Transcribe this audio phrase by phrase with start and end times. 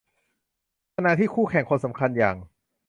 [0.95, 2.35] ขณะที่คู่แข่งคนสำคัญอย่าง